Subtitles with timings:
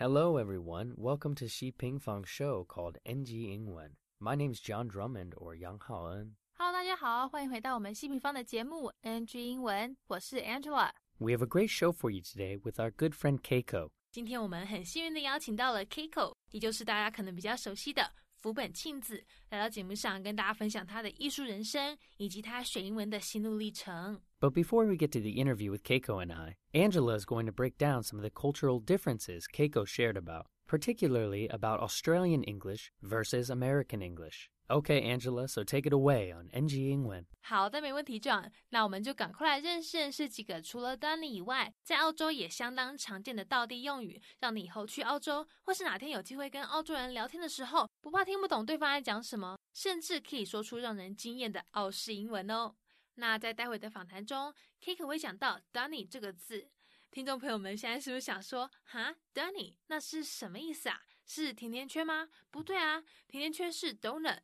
[0.00, 0.92] Hello, everyone.
[0.96, 3.96] Welcome to Xi Ping Fang show called NG 英文.
[4.20, 6.36] My name's John Drummond or Yang Haoen.
[6.58, 10.90] Hello，大家好，欢迎回到我们西平方的节目 NG 英文，我是 Angela。
[11.18, 13.90] We have a great show for you today with our good friend Keiko.
[14.10, 18.10] 今天我们很幸运的邀请到了 Keiko，也就是大家可能比较熟悉的
[18.40, 24.20] 福本庆子，来到节目上跟大家分享她的艺术人生以及她学英文的心路历程。
[24.38, 27.52] But before we get to the interview with Keiko and I, Angela is going to
[27.52, 33.50] break down some of the cultural differences Keiko shared about, particularly about Australian English versus
[33.50, 34.50] American English.
[34.71, 38.49] Okay, Angela, so take it away on NG 英文.好的，没问题，John。
[38.69, 52.73] 那我们就赶快来认识认识几个除了 Danny 以外，在澳洲也相当常见的道地用语，让你以后去澳洲，或是哪天有机会跟澳洲人聊天的时候，不怕听不懂对方在讲什么，甚至可以说出让人惊艳的澳式英文哦。
[53.15, 56.69] 那在待会的访谈中，Kik 会讲到 Danny 这个字。
[57.11, 61.01] 听众朋友们，现在是不是想说，哈，Danny 那是什么意思啊？
[61.25, 62.29] 是甜甜圈吗？
[62.49, 64.39] 不对啊，甜甜圈是 donut。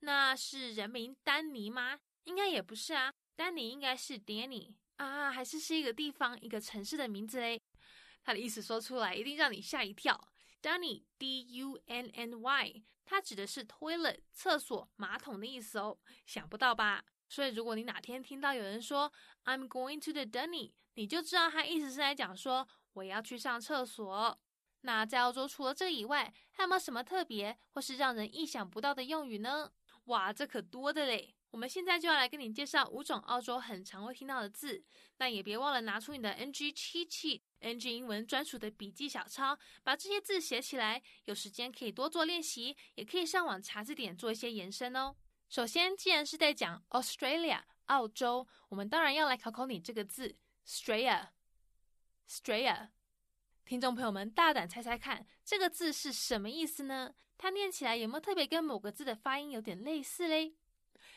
[0.00, 1.98] 那是人名丹尼吗？
[2.24, 7.60] 应该也不是啊，丹尼应该是 Danny 啊，还是是一个地方、一个城市的名字嘞？
[8.22, 10.28] 他的意思说出来，一定让你吓一跳。
[10.62, 17.02] Danny D U N N Y，它指的是 toilet 厕所、马桶的意思哦，想不到吧？
[17.28, 19.10] 所以如果你哪天听到有人说
[19.44, 24.38] I'm going to the Danny，你就知道他意思是在讲说我要去上厕所。
[24.82, 29.70] 那在澳洲除了这以外，还有没有什么特别或是让人意想不到的用语呢？
[30.04, 31.34] 哇，这可多的嘞！
[31.50, 34.84] 我们现在就要来跟你介绍五种澳洲很常会听到的字，
[35.16, 41.02] 但也别忘了拿出你的 NG 七七 NG 英文专属的笔记小抄，把这些字写起来。
[41.24, 45.16] 有时间可以多做练习，也可以上网查字典做一些延伸哦。
[45.48, 51.30] 首先，既然是在讲 Australia 澳洲，我们当然要来考考你这个字 Straya
[52.28, 52.90] Straya。
[53.70, 57.14] 听众朋友们，大胆猜猜看，这个字是什么意思呢？
[57.38, 60.56] 它念起来有没有特别跟某个字的发音有点类似嘞？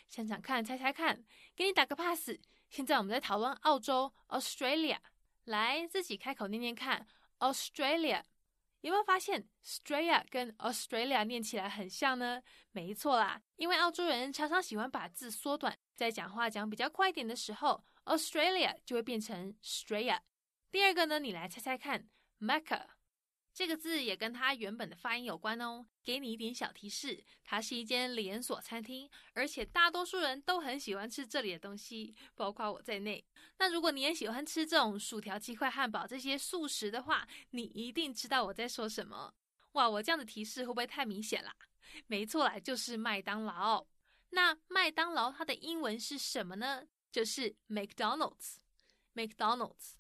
[0.08, 1.26] 想想看，猜猜看，
[1.56, 2.30] 给你打个 pass。
[2.70, 5.00] 现在我们在讨论澳洲 Australia，
[5.46, 7.08] 来自己开口念念看
[7.40, 8.22] Australia。
[8.82, 12.44] 有没有发现 Australia 跟 Australia 念起来很像呢？
[12.72, 20.20] 没错啦，因为澳洲人常常喜欢把字缩短，在讲话讲比较快一点的时候，Australia 就会变成 Straya。
[20.70, 22.08] 第二个呢，你来猜猜看。
[22.44, 22.88] Mecca
[23.54, 25.86] 这个字也跟它原本的发音有关哦。
[26.04, 33.24] 给你一点小提示，它是一间连锁餐厅，而且大多数人都很喜欢吃这里的东西，包括我在内。
[33.60, 39.34] 那如果你也喜欢吃这种薯条、鸡块、汉堡这些素食的话，你一定知道我在说什么。
[39.74, 41.56] 哇，我这样的提示会不会太明显啦？
[42.08, 43.86] 没错啦，就是麦当劳。
[44.32, 46.88] 那麦当劳它的英文是什么呢？
[47.12, 49.94] 就是 McDonald's，McDonald's。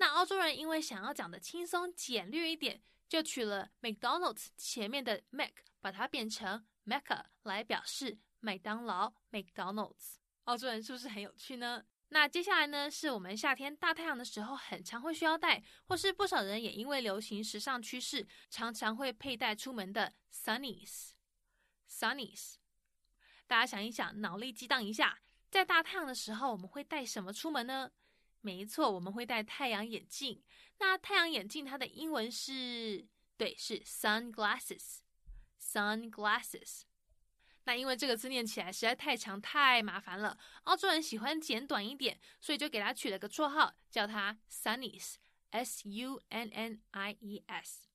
[0.00, 10.14] 那澳洲人因为想要讲的轻松简略一点，就取了 McDonald's 前面的 Mac，把它变成 Mecca 来表示麦当劳 McDonald's。
[10.44, 11.84] 澳洲人是不是很有趣呢？
[12.08, 21.10] 那接下来呢，是我们夏天大太阳的时候很常会需要戴，或是不少人也因为流行时尚趋势，常常会佩戴出门的 Sunnies。
[21.90, 22.54] Sunnies，
[23.46, 27.90] 大家想一想，脑力激荡一下，在大太阳的时候，我们会带什么出门呢？
[28.40, 30.42] 没错，我们会戴太阳眼镜。
[30.78, 33.06] 那太阳眼镜它的英文是，
[33.36, 35.00] 对，是 sunglasses。
[35.60, 36.82] sunglasses。
[37.64, 45.16] 那因为这个字念起来实在太长太麻烦了，澳洲人喜欢简短一点，所以就给它取了个绰号，叫它 Sunnies。
[45.50, 47.88] S U N N I E S。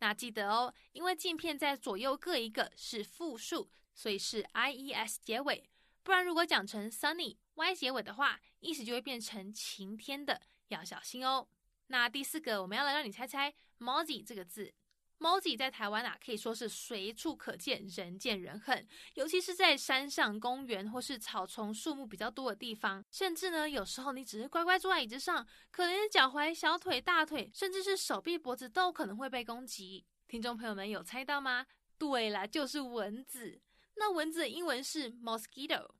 [0.00, 5.70] 那记得哦，因为镜片在左右各一个是复数，所以是 I E S 结尾。
[6.04, 11.48] 不然如果讲成 sunny y 结尾的话，意思就会变成晴天的，要小心哦。
[11.86, 14.72] 那第四个，我们要来让你猜猜 mozzie 这个字。
[15.18, 23.02] mozzie 在台湾啊，可以说是随处可见，人见人恨，尤其是在山上、公园或是草丛、树木比较多的地方。
[23.10, 30.04] 甚至呢，有时候你只是乖乖坐在椅子上，可能脚踝、小腿、大腿，甚至是手臂、脖子都可能会被攻击。
[30.28, 31.66] 听众朋友们有猜到吗？
[31.96, 33.62] 对啦，就是蚊子。
[33.96, 35.90] 那蚊子的英文是 mosquito。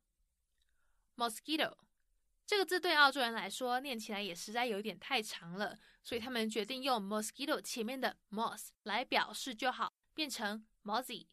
[1.17, 1.76] mosquito
[2.46, 11.26] 这个字对澳洲人来说念起来也实在有点太长了，所以他们决定用 mosquito 前面的 mos 来表示就好，变成 mozzie。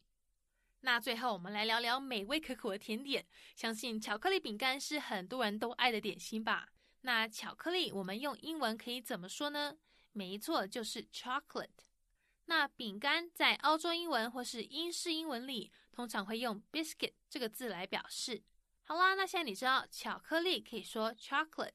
[0.80, 6.72] 那最后我们来聊聊美味可口的甜点，相信巧克力饼干是很多人都爱的点心吧？
[7.02, 9.76] 那巧克力我们用英文可以怎么说呢？
[10.12, 11.68] 没错，就是 chocolate。
[12.54, 18.42] 那饼干在澳洲英文或是英式英文里，通常会用 biscuit 这个字来表示。
[18.82, 21.72] 好啦，那现在你知道巧克力可以说 chocolate，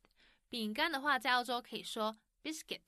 [0.50, 2.84] 饼干的话在澳洲可以说 biscuit。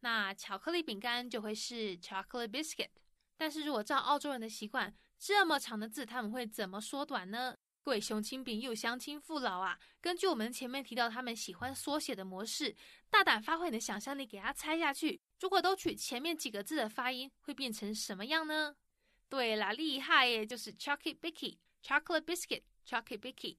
[0.00, 2.90] 那巧克力饼干就会是 chocolate biscuit。
[3.38, 7.56] 但是如果照澳洲人的习惯，这么长的字他们会怎么缩短呢？
[7.84, 12.76] 各位雄亲饼又乡亲父老啊，根据我们前面提到他们喜欢缩写的模式，
[13.10, 15.20] 大胆发挥你的想象力，给它猜下去。
[15.40, 18.76] 如果都取前面几个字的发音，会变成什么样呢？
[19.28, 23.56] 对啦，厉害耶，就是 chocolate biscuit、chocolate biscuit、chocolate biscuit。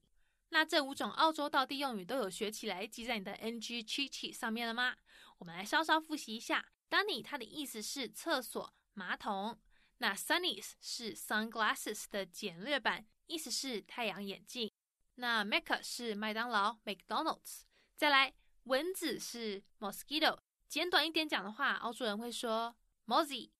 [0.49, 4.95] 那这五种澳洲道地用语都有学起来，记在你的 NG cheat 上面了吗？
[5.39, 6.65] 我们来稍稍复习一下。
[6.89, 9.59] Dunny 它的意思是厕所、马桶。
[10.03, 13.07] 那 Sunnies 是 sunglasses 的简略版。
[13.27, 14.69] 意思是太阳眼镜。
[15.15, 17.61] 那 mecca 是麦当劳 McDonald's。
[17.95, 18.33] 再来，
[18.63, 20.41] 蚊子是 mosquito。
[20.67, 23.51] 简短一点讲的话，澳洲人会说 mozzie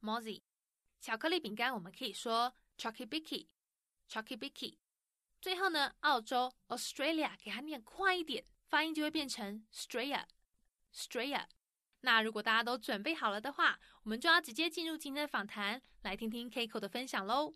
[0.00, 0.40] mozzie。
[0.98, 4.78] 巧克力饼干我们可以说 chocolate bicky，chocolate bicky。
[5.42, 10.24] 最后呢，澳洲 Australia 给它念快一点，发音就会变成 Straya
[10.94, 11.46] Straya。
[12.05, 17.53] 那如果大家都准备好了的话，我们就要直接进入今天的访谈，来听听 Keiko 的分享喽。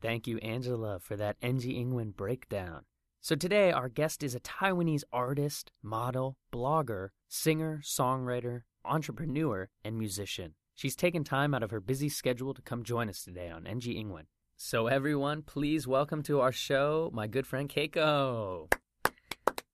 [0.00, 2.82] Thank you, Angela, for that NG Ingwen breakdown.
[3.20, 10.54] So today, our guest is a Taiwanese artist, model, blogger, singer, songwriter, entrepreneur, and musician.
[10.74, 13.92] She's taken time out of her busy schedule to come join us today on NG
[13.96, 14.26] Ingwen.
[14.56, 18.68] So, everyone, please welcome to our show my good friend Keiko.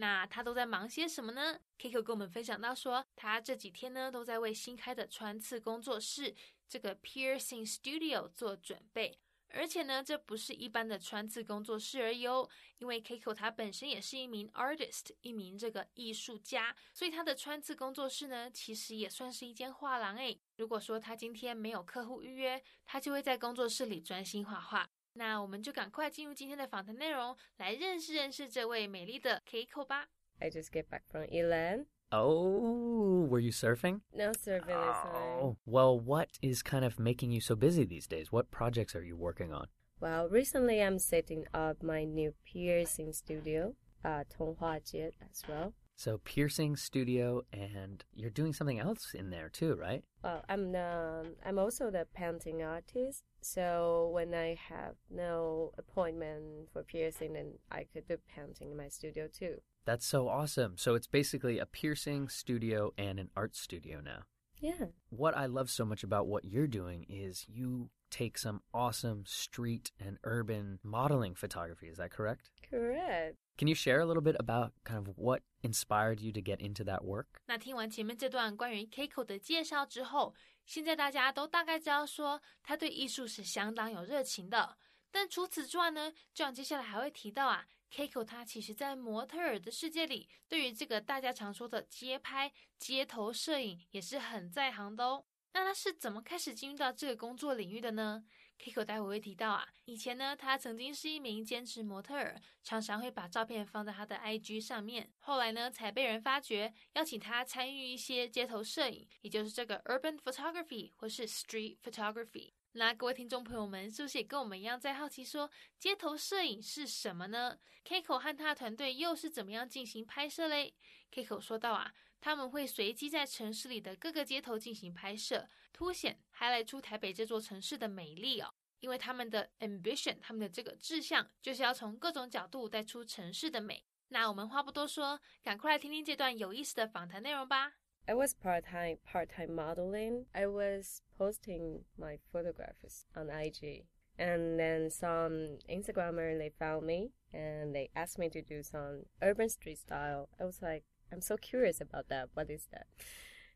[0.00, 6.36] 那他都在忙些什么呢？Kiko 跟我们分享到说，他这几天呢都在为新开的穿刺工作室
[6.68, 9.18] 这个 Piercing Studio 做准备。
[9.50, 12.48] 而且呢，这不是一般的穿刺工作室而已哦，
[12.78, 20.38] 因为 Kiko 他本身也是一名 artist，一名这个艺术家，所以他的穿刺工作室呢，其实也算是一间画廊诶。
[20.58, 24.90] 如果说他今天没有客户预约，他就会在工作室里专心画画。
[25.17, 30.07] 那我们就赶快进入今天的访谈内容，来认识认识这位美丽的 Keiko 吧。
[30.39, 31.85] I just get back from Elan.
[32.09, 34.01] Oh, were you surfing?
[34.11, 35.39] No surfing this time.
[35.39, 38.31] Oh, well, what is kind of making you so busy these days?
[38.31, 39.67] What projects are you working on?
[39.99, 45.73] Well, recently I'm setting up my new piercing studio, uh, Tonghua Jiet as well.
[45.98, 50.04] So piercing studio, and you're doing something else in there too, right?
[50.22, 53.24] Well, I'm the, I'm also the painting artist.
[53.40, 58.86] So when I have no appointment for piercing, then I could do painting in my
[58.86, 59.56] studio too.
[59.86, 60.74] That's so awesome.
[60.76, 64.20] So it's basically a piercing studio and an art studio now.
[64.60, 64.86] Yeah.
[65.10, 69.90] What I love so much about what you're doing is you take some awesome street
[69.98, 71.88] and urban modeling photography.
[71.88, 72.50] Is that correct?
[72.70, 73.36] Correct.
[73.58, 76.84] Can you share a little bit about kind of what inspired you to get into
[76.84, 77.26] that work?
[77.46, 80.32] 那听完前面这段关于 Keiko 的介绍之后，
[80.64, 84.78] 现在大家都大概知道说他对艺术是相当有热情的。
[85.10, 95.24] 但除此之外呢，这样接下来还会提到啊，Keiko 他其实在模特儿的世界里，对于这个大家常说的街拍、街头摄影也是很在行的哦。
[95.54, 98.22] 那他是怎么开始进入到这个工作领域的呢
[98.58, 105.10] ？Kiko 待会会提到啊，以前呢，他曾经是一名兼职模特儿，常常会把照片放在他的 IG 上面。
[105.20, 112.52] 后来呢，才被人发掘，邀请他参与一些街头摄影，也就是这个 urban photography 或是 street photography。
[112.72, 120.74] 那各位听众朋友们，是不是也跟我们一样在好奇说，街头摄影是什么呢？Kiko 和他的团队又是怎么样进行拍摄嘞
[121.12, 121.94] ？Kiko 说到啊。
[122.20, 128.52] 他们会随机在城市里的各个街头进行拍摄，凸显、还来出台北这座城市的美丽哦。
[128.79, 133.85] 因为他们的 ambition，他们的这个志向，就是要从各种角度带出城市的美。
[134.09, 137.73] 那我们话不多说，赶快来听听这段有意思的访谈内容吧。
[138.05, 140.25] I was part-time part-time modeling.
[140.33, 143.85] I was posting my photographs on IG,
[144.17, 149.49] and then some Instagrammer they found me and they asked me to do some urban
[149.49, 150.29] street style.
[150.39, 150.83] I was like.
[151.11, 152.29] I'm so curious about that.
[152.33, 152.87] What is that?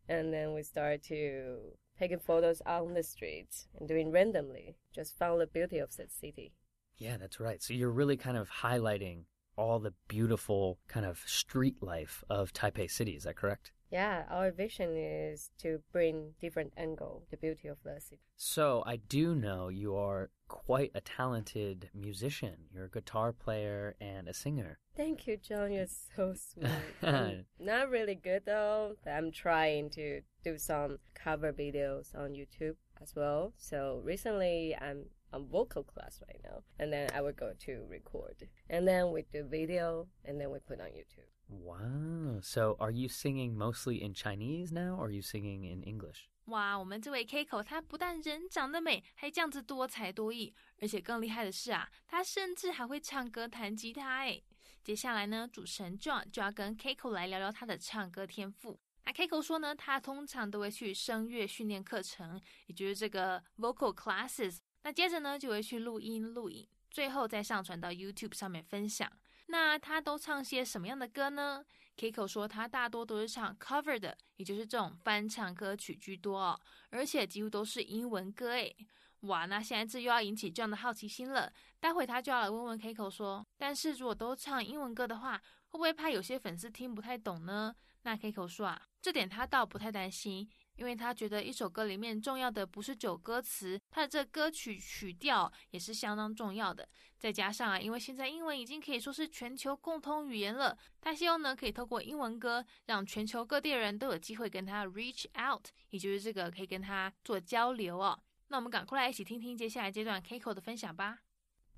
[0.08, 4.77] And then we started to taking photos on the streets and doing randomly.
[4.95, 6.53] Just found the beauty of that city.
[6.99, 7.63] Yeah, that's right.
[7.63, 9.25] So you're really kind of highlighting
[9.57, 13.13] all the beautiful kind of street life of Taipei City.
[13.13, 13.73] Is that correct?
[13.93, 18.23] Yeah, our vision is to bring different angle the beauty of the city.
[18.37, 22.57] So I do know you are quite a talented musician.
[22.73, 24.79] You're a guitar player and a singer.
[24.97, 25.73] Thank you, John.
[25.73, 26.67] You're so sweet.
[27.61, 28.97] not really good though.
[29.07, 32.77] I'm trying to do some cover videos on YouTube.
[33.03, 33.53] as well.
[33.59, 38.49] So recently I'm on vocal class right now, and then I would go to record,
[38.69, 41.29] and then we do video, and then we put on YouTube.
[41.52, 42.42] Wow.
[42.42, 46.26] So are you singing mostly in Chinese now, or are you singing in English?
[46.46, 54.20] 哇，我们这位 Keiko，她不但人长得美，还这样子多才多艺，而且更厉害的是啊，她甚至还会唱歌、弹吉他。
[54.20, 54.42] 哎，
[54.84, 58.80] 接下来呢，主持人 John 就要跟 Keiko 来聊聊他的唱歌天赋。
[59.06, 64.60] 那 Keiko 说呢，他通常都会去声乐训练课程，也就是这个 vocal classes。
[64.84, 69.12] 那接着呢，就会去录音录影，最后再上传到 YouTube 上面分享。
[69.53, 71.63] 那他都唱些什么样的歌呢
[71.95, 78.75] ？Kiko 说，他大多都是唱 cover 的，也就是这种翻唱歌曲居多哦，而且几乎都是英文歌诶。
[79.21, 81.53] 哇，那现在这又要引起这样的好奇心了。
[81.79, 87.77] 待会他就要来问问 Kiko 说，但是如果都唱英文歌的话，会不会怕有些粉丝听不太懂呢？
[88.05, 90.49] 那 Kiko 说啊，这点他倒不太担心。
[90.77, 96.89] 因为他觉得一首歌里面重要的不是九歌词，他的这歌曲曲调也是相当重要的。
[97.19, 108.21] 再加上啊，因为现在英文已经可以说是全球共通语言了，他希望呢可以透过英文歌，让全球各地的人都有机会跟他 reach out，也就是这个可以跟他做交流哦。
[108.49, 111.21] 那我们赶快来一起听听接下来这段 Kiko 的分享吧。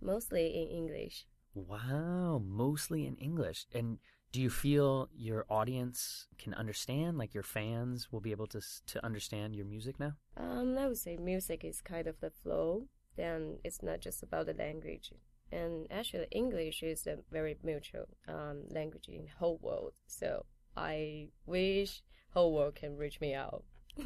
[0.00, 1.24] Mostly in English.
[1.52, 3.64] Wow, mostly in English.
[3.72, 3.98] And
[4.34, 9.04] do you feel your audience can understand like your fans will be able to to
[9.04, 10.14] understand your music now?
[10.36, 14.46] Um i would say music is kind of the flow then it's not just about
[14.46, 15.12] the language.
[15.52, 19.92] And actually english is a very mutual um, language in whole world.
[20.08, 23.62] So i wish whole world can reach me out.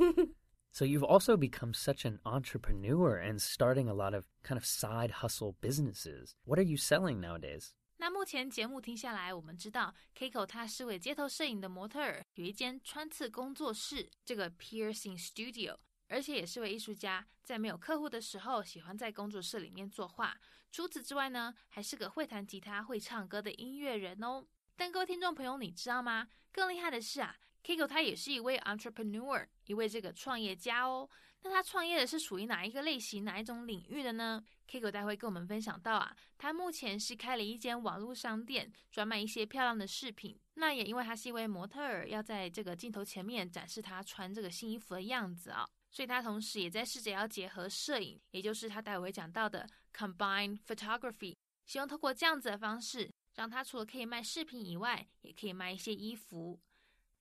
[0.70, 5.10] So you've also become such an entrepreneur and starting a lot of kind of side
[5.10, 6.36] hustle businesses.
[6.44, 15.76] What are you selling nowadays 那目前节目听下来，我们知道 Kiko 他是位街头摄影的模特儿，有一间穿刺工作室，这个 Piercing Studio，
[16.06, 20.38] 而且也是位艺术家，在没有客户的时候，喜欢在工作室里面作画。
[20.70, 24.46] 除此之外呢，还是个会弹吉他、会唱歌的音乐人哦。
[24.76, 26.28] 但各位听众朋友，你知道吗？
[26.52, 31.10] 更厉害的是啊，Kiko 他也是一位 entrepreneur，一位这个创业家哦。
[31.42, 40.38] 那他创业的是属于哪一个类型、哪一种领域的呢？Kiko 待会跟我们分享到啊，他目前是开了一间网络商店，专卖一些漂亮的饰品。
[40.54, 56.60] 那也因为他是一位模特儿，要在这个镜头前面展示他穿这个新衣服的样子啊，所以他同时也在试着要结合摄影，也就是他待会讲到的 combine photography，希望通过这样子的方式，让他除了可以卖饰品以外，也可以卖一些衣服。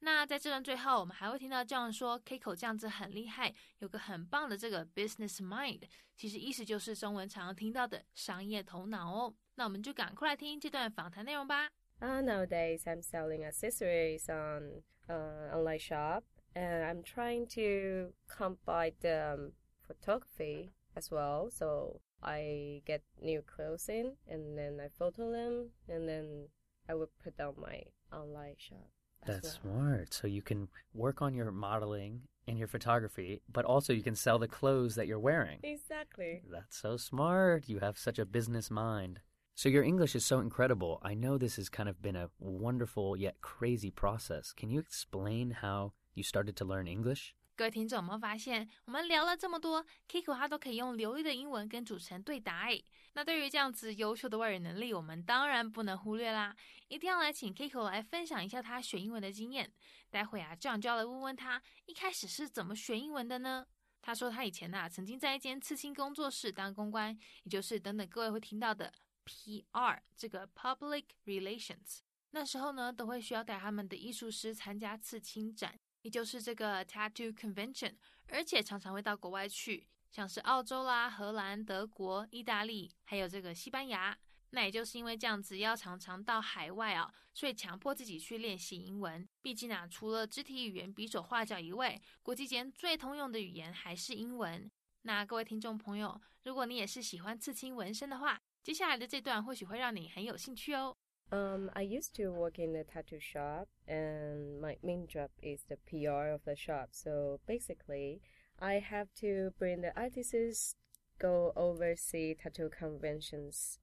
[0.01, 5.83] 那在这段最后，我们还会听到这样说：Kiko 这样子很厉害，有个很棒的这个 business mind。
[6.17, 9.35] 其实意思就是中文常常听到的商业头脑哦。
[9.55, 11.69] 那我们就赶快来听这段访谈内容吧。
[12.01, 19.53] Uh, nowadays, I'm selling accessories on uh, online shop, and I'm trying to combine the um,
[19.87, 21.49] photography as well.
[21.49, 26.49] So I get new clothes in, and then I photo them, and then
[26.89, 28.91] I will put on my online shop.
[29.28, 30.14] That's smart.
[30.14, 34.40] So you can work on your modeling and your photography, but also you can sell
[34.40, 35.60] the clothes that you're wearing.
[35.64, 36.42] Exactly.
[36.50, 37.68] That's so smart.
[37.68, 39.20] You have such a business mind.
[39.56, 41.00] So your English is so incredible.
[41.02, 44.54] I know this has kind of been a wonderful yet crazy process.
[44.54, 47.34] Can you explain how you started to learn English?
[47.58, 52.86] 各位听众有没有发现，我们聊了这么多，Kiko 他都可以用流利的英文跟主持人对答诶。
[53.14, 56.56] 那对于这样子优秀的外语能力，我们当然不能忽略啦，
[56.88, 59.74] 一定要来请 Kiko 来分享一下他学英文的经验。
[60.12, 63.66] 待会啊，这样就要来问问他一开始是怎么学英文的呢？
[64.04, 68.94] 他说他以前呐，曾经在一间刺青工作室当公关，也就是等等各位会听到的
[69.26, 72.02] PR 这个 Public Relations。
[72.30, 75.80] 那时候呢，都会需要带他们的艺术师参加刺青展。
[76.02, 77.96] 也就是这个 Tattoo Convention，
[78.30, 84.18] 而且常常会到国外去，像是澳洲啦、荷兰、德国、意大利，还有这个西班牙。
[84.52, 89.28] 那也就是因为这样子要常常到海外啊，所以强迫自己去练习英文。
[89.42, 94.72] 毕竟啊，除了肢体语言、比手画脚以外，国际间最通用的语言还是英文。
[95.02, 100.96] 那各位听众朋友，如果你也是喜欢刺青纹身的话，接下来的这段或许会让你很有兴趣哦。
[101.32, 106.30] Um, I used to work in a tattoo shop, and my main job is the PR
[106.30, 106.90] of the shop.
[106.92, 108.22] So basically,
[108.62, 110.76] I have to bring the artists
[111.20, 113.80] go oversee tattoo conventions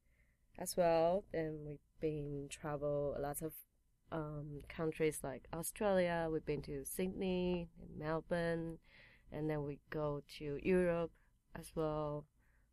[0.59, 1.25] as well.
[1.33, 3.53] And we've been travel a lot of
[4.11, 6.29] um, countries like Australia.
[6.31, 8.79] We've been to Sydney and Melbourne,
[9.31, 11.13] and then we go to Europe
[11.59, 12.27] as well,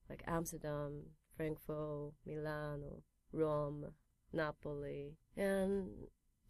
[0.10, 1.04] like Amsterdam,
[1.36, 3.00] Frankfurt, Milan, or
[3.34, 3.86] Rome.
[4.34, 5.90] Napoli, and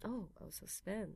[0.06, 1.16] oh, also Spain.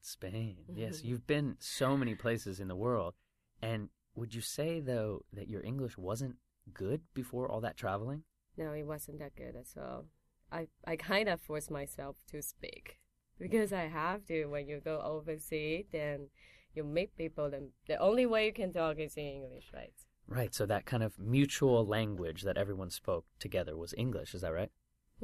[0.00, 0.56] Spain.
[0.74, 3.14] Yes, you've been so many places in the world,
[3.60, 6.36] and Would you say, though, that your English wasn't
[6.74, 8.24] good before all that traveling?
[8.56, 10.06] No, it wasn't that good as well.
[10.50, 12.98] I, I kind of forced myself to speak
[13.38, 14.46] because I have to.
[14.46, 16.28] When you go overseas, then
[16.74, 19.94] you meet people, and the only way you can talk is in English, right?
[20.28, 20.54] Right.
[20.54, 24.34] So that kind of mutual language that everyone spoke together was English.
[24.34, 24.70] Is that right?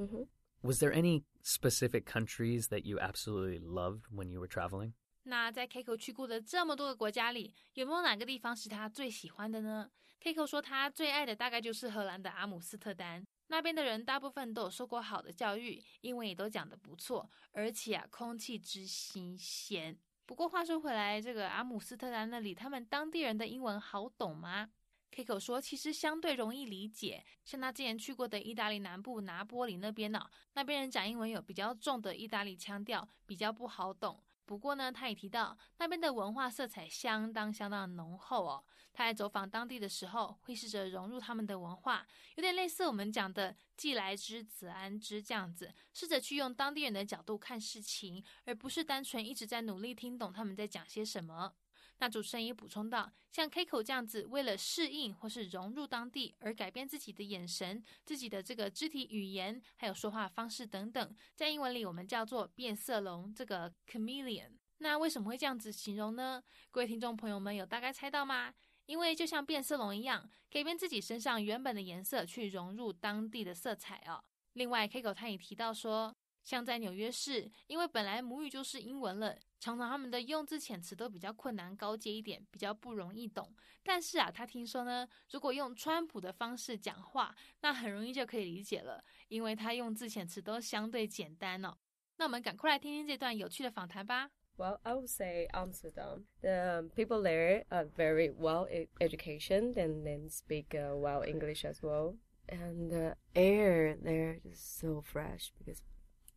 [0.00, 0.23] Mm-hmm.
[0.62, 4.92] Was there any specific countries that you absolutely loved when you were traveling?
[5.22, 9.90] 那在 Kiko 去过的这么多个国家里，有没有哪个地方是他最喜欢的呢
[10.22, 19.96] ？Kiko 说他最爱的大概就是荷兰的阿姆斯特丹，那边的人大部分都有受过好的教育，英文也都讲得不错，而且啊，空气之新鲜。
[20.26, 24.68] 不过话说回来，这个阿姆斯特丹那里，他们当地人的英文好懂吗
[25.10, 27.24] ？Kiko 说，其实相对容易理解。
[27.44, 34.22] 像他之前去过的意大利南部拿波里那边呢，那边人讲英文有比较重的意大利腔调，比较不好懂。
[34.44, 38.64] 不过呢，他也提到那边的文化色彩相当相当浓厚哦。
[38.94, 51.52] 他在走访当地的时候，会试着融入他们的文化，有点类似我们讲的“既来之，则安之”这样子，试着去用当地人的角度看事情，而不是单纯一直在努力听懂他们在讲些什么。
[52.00, 64.52] 那主持人也补充到，像 Kiko 这样子，为了适应或是融入当地而改变自己的眼神、自己的这个肢体语言，还有说话方式等等，在英文里我们叫做变色龙，这个 chameleon。
[64.78, 66.42] 那为什么会这样子形容呢？
[66.70, 68.54] 各位听众朋友们有大概猜到吗？
[68.86, 74.22] 因为就像变色龙一样，改变自己身上原本的颜色，去融入当地的色彩哦。
[74.52, 76.14] 另外，Kiko 他也提到说。
[76.44, 83.53] 像在纽约市，因为本来母语就是英文了，常常他们的用字遣词都比较困难、高阶一点，比较不容易懂。
[83.83, 91.77] 但是啊，他听说呢，如果用川普的方式讲话，那很容易就可以理解了，因为他用字遣词都相对简单哦。
[92.17, 94.29] 那我们赶快来听听这段有趣的访谈吧。
[94.55, 96.25] Well, I would say Amsterdam.
[96.41, 98.67] The people there are very well
[99.00, 102.17] educated and then speak uh, well English as well.
[102.47, 105.81] And the air there is so fresh because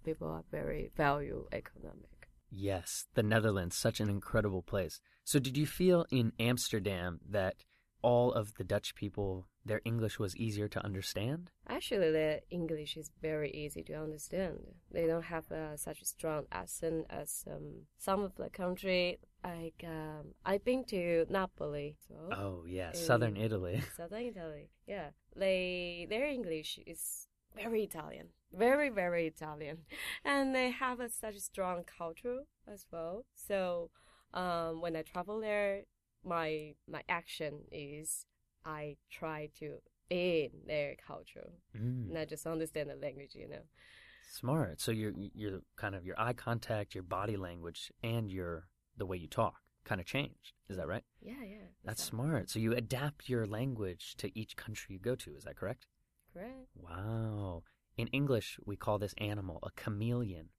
[0.03, 2.20] people are very value economic.
[2.52, 5.00] Yes, the Netherlands, such an incredible place.
[5.24, 7.56] So, did you feel in Amsterdam that
[8.02, 11.52] all of the Dutch people, their English was easier to understand?
[11.68, 14.60] Actually, their English is very easy to understand.
[14.92, 19.20] They don't have uh, such a strong accent as um, some of the country.
[19.44, 21.96] Like um, I've been to Napoli.
[22.08, 23.82] So oh yeah, southern Italy.
[23.98, 25.10] Southern Italy, yeah.
[25.36, 29.80] They their English is very Italian, very very Italian,
[30.26, 33.26] and they have a, such a strong culture as well.
[33.36, 33.90] So
[34.34, 35.84] um, when I travel there,
[36.26, 38.26] my my action is
[38.66, 39.78] I try to
[40.10, 42.12] in their culture, mm.
[42.12, 43.64] not just understand the language, you know.
[44.30, 44.80] Smart.
[44.80, 49.18] So your your kind of your eye contact, your body language, and your the way
[49.18, 50.54] you talk kind of changed.
[50.70, 51.04] Is that right?
[51.22, 51.58] Yeah, yeah.
[51.84, 52.18] That's exactly.
[52.18, 52.50] smart.
[52.50, 55.36] So you adapt your language to each country you go to.
[55.36, 55.88] Is that correct?
[56.34, 56.68] Correct.
[56.76, 57.64] Wow.
[57.98, 60.50] In English, we call this animal a chameleon.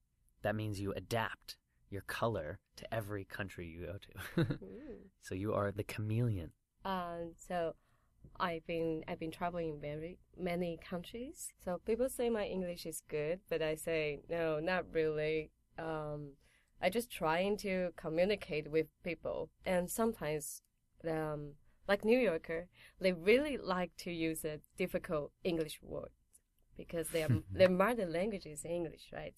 [0.42, 1.56] That means you adapt
[1.90, 4.44] your color to every country you go to.
[4.54, 4.96] mm.
[5.20, 6.50] So you are the chameleon.
[6.84, 7.74] Um, so
[8.40, 11.52] I've been I've been traveling in very many countries.
[11.64, 15.50] So people say my English is good, but I say no, not really.
[15.78, 16.32] Um,
[16.80, 20.62] I just trying to communicate with people, and sometimes
[21.08, 21.52] um,
[21.88, 22.68] like New Yorker,
[23.00, 26.10] they really like to use a difficult English word
[26.76, 29.34] because their their mother language is English, right?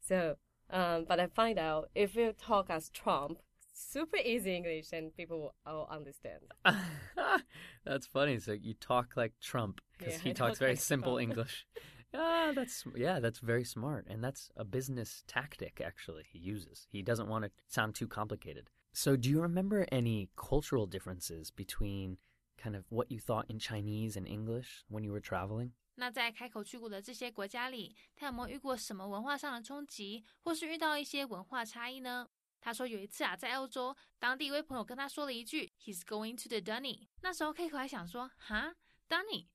[0.00, 0.36] So,
[0.70, 3.38] um, but I find out if you talk as Trump,
[3.72, 6.40] super easy English, and people will understand.
[7.84, 8.38] that's funny.
[8.38, 11.22] So you talk like Trump because yeah, he I talks very like simple Trump.
[11.30, 11.66] English.
[12.14, 15.82] Ah, that's yeah, that's very smart, and that's a business tactic.
[15.84, 16.86] Actually, he uses.
[16.90, 18.70] He doesn't want to sound too complicated.
[18.98, 22.16] So, do you remember any cultural differences between
[22.56, 25.72] kind of what you thought in Chinese and English when you were traveling?
[25.96, 32.26] 那在 Kiko 去过的这些国家里，他有没有遇过什么文化上的冲击，或是遇到一些文化差异呢？
[32.58, 37.08] 他说有一次啊，在欧洲，当地一位朋友跟他说了一句 "He's going to the Dunny"。
[37.20, 38.74] 那时候 Kiko 还想说，哈
[39.10, 39.48] ，Dunny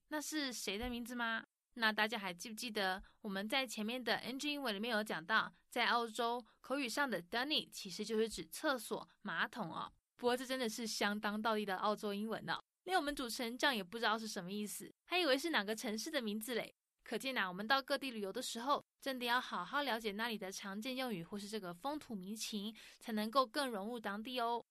[1.74, 9.90] 那大家还记不记得我们在前面的 NG 英文里面有讲到，在澳洲口语上的 Dunny 其实就是指厕所、马桶哦。
[10.16, 16.74] 不过这真的是相当道地的澳洲英文呢，连我们主持人这样也不知道是什么意思，还以为是哪个城市的名字嘞。
[17.02, 24.64] 可见呐，我们到各地旅游的时候，真的要好好了解那里的常见用语或是这个风土民情，才能够更融入当地哦。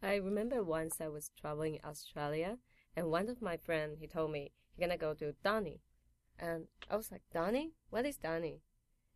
[0.00, 2.58] I remember once I was traveling Australia,
[2.94, 5.80] and one of my friend he told me he gonna go to Dunny.
[6.38, 7.72] And I was like, Donny?
[7.90, 8.62] What is Donny?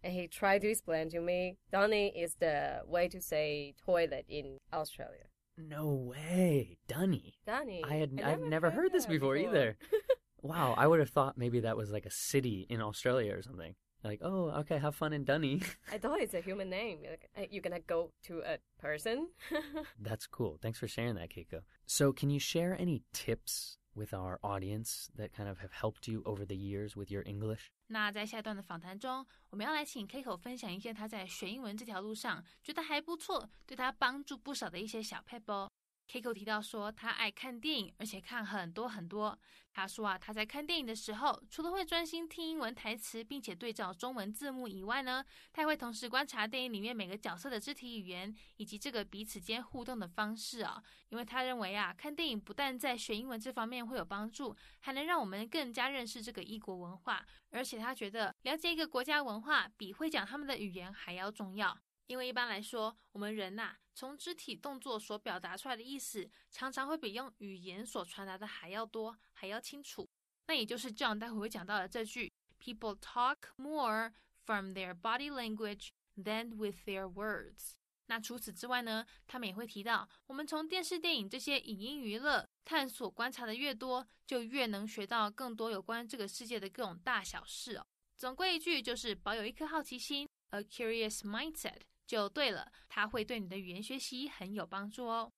[0.02, 4.58] And he tried to explain to me, Donny is the way to say toilet in
[4.72, 5.26] Australia.
[5.56, 7.34] No way, Dunny.
[7.46, 7.84] Dunny.
[7.88, 9.76] I had I I've never heard this that before, either.
[10.42, 13.74] wow, I would have thought maybe that was like a city in Australia or something.
[14.02, 15.62] Like, oh, okay, have fun in Dunny.
[15.92, 17.00] I thought it's a human name.
[17.36, 19.28] Like, you're gonna go to a person.
[20.00, 20.58] That's cool.
[20.60, 21.60] Thanks for sharing that, Keiko.
[21.86, 26.21] So, can you share any tips with our audience that kind of have helped you
[26.23, 27.67] over the years with your English?
[27.87, 35.71] 那在下段的访谈中，我们要来请 Kiko 分享一些他在学英文这条路上觉得还不错，对他帮助不少的一些小 p e p
[36.12, 39.38] Kiko 提到说，他爱看电影，而且看很多很多。
[39.72, 50.82] 他说啊，他在看电影的时候，除了会专心听英文台词，并且对照中文字幕以外呢，他还会同时观察电影里面每个角色的肢体语言，以及这个彼此间互动的方式啊。
[51.08, 57.24] 因为他认为啊，看电影不但在学英文这方面会有帮助，还能让我们更加认识这个异国文化。
[57.48, 61.74] 而且他觉得，了解一个国家文化，比会讲他们的语言还要重要。
[62.08, 70.08] 因为一般来说，我们人呐，从肢体动作所表达出来的意思，常常会比用语言所传达的还要多，还要清楚。
[70.46, 74.12] 那也就是 John 待会会讲到的这句：People talk more
[74.44, 77.72] from their body language than with their words。
[78.06, 87.86] 那除此之外呢，他们也会提到，我们从电视、电影这些影音娱乐探索、观察的越多，就越能学到更多有关这个世界的各种大小事哦。
[88.16, 91.80] 总归一句，就是保有一颗好奇心，a curious mindset。
[92.11, 95.31] 就对了，它会对你的语言学习很有帮助哦。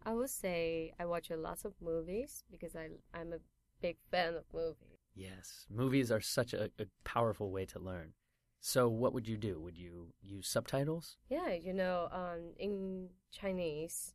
[0.00, 3.40] I would say I watch a lots of movies because I I'm a
[3.80, 4.98] big fan of movies.
[5.14, 8.14] Yes, movies are such a, a powerful way to learn.
[8.60, 9.60] So, what would you do?
[9.60, 11.16] Would you use subtitles?
[11.28, 14.14] Yeah, you know, um, in Chinese,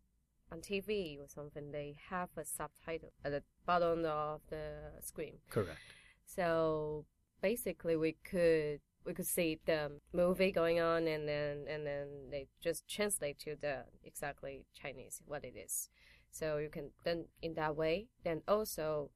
[0.51, 5.39] on TV or something, they have a subtitle at the bottom of the screen.
[5.49, 5.79] Correct.
[6.25, 7.05] So
[7.41, 12.48] basically, we could we could see the movie going on and then and then they
[12.62, 15.88] just translate to the exactly Chinese what it is.
[16.30, 18.08] So you can then in that way.
[18.24, 19.10] Then also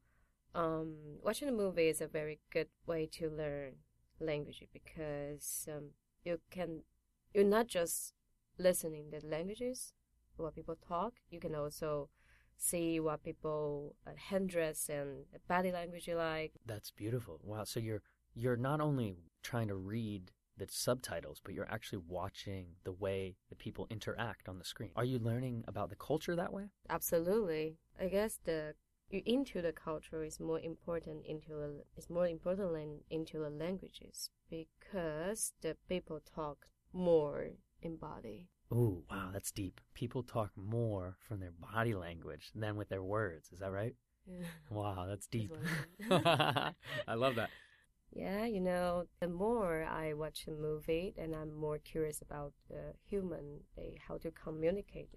[0.55, 3.75] um, watching a movie is a very good way to learn
[4.21, 5.91] language because um,
[6.25, 6.83] you can
[7.33, 8.15] you're not just
[8.59, 9.93] listening the languages
[10.37, 12.09] what people talk you can also
[12.57, 17.79] see what people uh, hand dress and body language you like that's beautiful wow so
[17.79, 18.03] you're
[18.39, 23.57] you're not only trying to read the subtitles, but you're actually watching the way the
[23.57, 24.91] people interact on the screen.
[24.97, 26.71] Are you learning about the culture that way?
[26.89, 27.79] Absolutely.
[28.01, 28.75] I guess the
[29.11, 33.51] you into the culture is more important into the is more important than into the
[33.51, 37.49] languages because the people talk more
[37.81, 38.49] in body.
[38.71, 39.81] Oh, wow, that's deep.
[39.95, 43.49] People talk more from their body language than with their words.
[43.51, 43.95] Is that right?
[44.27, 44.47] Yeah.
[44.71, 45.51] Wow, that's deep.
[46.11, 47.49] I love that.
[48.13, 52.95] Yeah, you know, the more I watch a movie, and I'm more curious about the
[53.05, 55.11] human, they, how to communicate.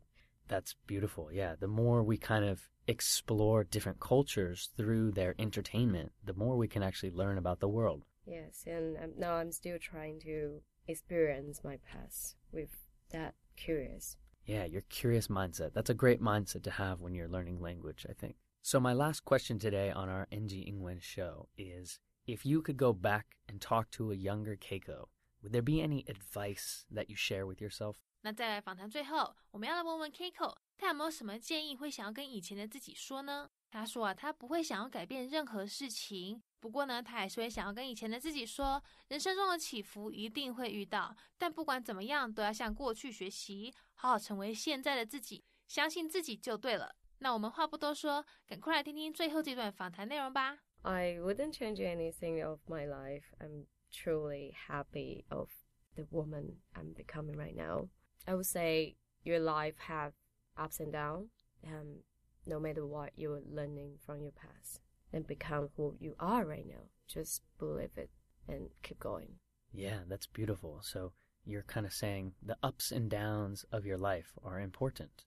[0.48, 1.32] That's beautiful.
[1.32, 6.68] Yeah, the more we kind of explore different cultures through their entertainment, the more we
[6.68, 8.04] can actually learn about the world.
[8.26, 12.70] Yes, and um, now I'm still trying to experience my past with
[13.12, 14.18] that curious.
[14.46, 15.74] Yeah, your curious mindset.
[15.74, 18.36] That's a great mindset to have when you're learning language, I think.
[18.62, 22.93] So my last question today on our NG Ingwen show is if you could go
[22.93, 25.09] back and talk to a younger Keiko,
[25.43, 27.97] would there be any advice that you share with yourself?
[28.23, 33.49] 那在访谈最后，我们要来问问 Keiko，他有没有什么建议会想要跟以前的自己说呢？
[33.71, 46.97] 他说啊，他不会想要改变任何事情，不过呢，他还是会想要跟以前的自己说，人生中的起伏一定会遇到，但不管怎么样，都要向过去学习，好好成为现在的自己，相信自己就对了。
[47.19, 50.59] 那我们话不多说，赶快来听听最后这段访谈内容吧。
[50.84, 53.34] I wouldn't change anything of my life.
[53.40, 55.50] I'm truly happy of
[55.96, 57.90] the woman I'm becoming right now.
[58.28, 60.14] I would say your life have
[60.58, 61.30] ups and downs,
[61.64, 62.00] and
[62.46, 64.82] no matter what you're learning from your past
[65.14, 66.90] and become who you are right now.
[67.08, 68.10] Just believe it
[68.48, 69.40] and keep going.
[69.74, 70.80] Yeah, that's beautiful.
[70.82, 71.14] So
[71.46, 75.26] you're kind of saying the ups and downs of your life are important.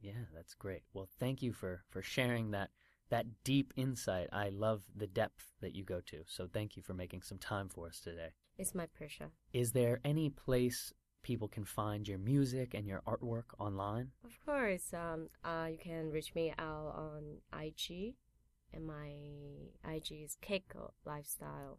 [0.00, 0.82] Yeah, that's great.
[0.92, 2.70] Well, thank you for for sharing that
[3.10, 4.28] that deep insight.
[4.32, 6.24] I love the depth that you go to.
[6.26, 8.30] So thank you for making some time for us today.
[8.58, 9.30] It's my pleasure.
[9.52, 10.92] Is there any place
[11.22, 14.10] people can find your music and your artwork online?
[14.24, 14.92] Of course.
[14.92, 18.14] Um, uh, you can reach me out on IG,
[18.72, 19.12] and my
[19.88, 21.78] IG is Keiko Lifestyle.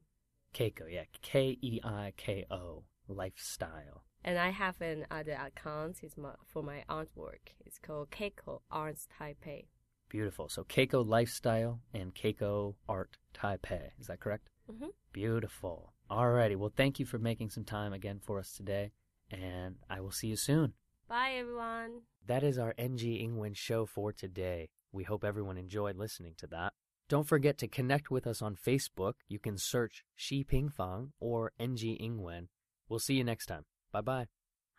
[0.54, 4.04] Keiko, yeah, K E I K O Lifestyle.
[4.24, 6.00] And I have an other account.
[6.04, 7.56] It's my, for my artwork.
[7.66, 9.66] It's called Keiko Arts Taipei.
[10.10, 10.50] Beautiful.
[10.50, 13.92] So Keiko Lifestyle and Keiko Art Taipei.
[14.00, 14.50] Is that correct?
[14.72, 14.88] Mm-hmm.
[15.14, 15.94] Beautiful.
[16.10, 16.56] Alrighty.
[16.56, 18.92] Well, thank you for making some time again for us today,
[19.30, 20.74] and I will see you soon.
[21.08, 22.02] Bye, everyone.
[22.26, 24.70] That is our NG Ingwen show for today.
[24.92, 26.74] We hope everyone enjoyed listening to that.
[27.08, 29.14] Don't forget to connect with us on Facebook.
[29.28, 32.48] You can search Xi Ping Fang or NG Ingwen.
[32.88, 33.66] We'll see you next time.
[33.92, 34.26] Bye bye.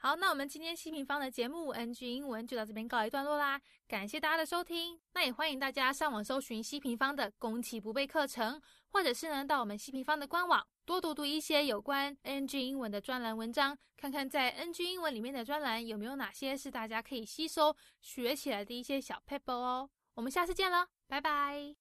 [0.02, 4.98] 好，那我们今天西平方的节目 NG 英文就到这边告一段落啦，感谢大家的收听。
[5.12, 8.58] 那也欢迎大家上网搜寻西平方的攻其不备课程，
[8.88, 19.90] 或者是呢到我们西平方的官网多读读一些有关 NG 英文的专栏文章，看看在 NG 英文里面的专栏有没有哪些是大家可以吸收学起来的一些小 paper 哦。
[20.14, 21.79] 我们下次见了，拜拜。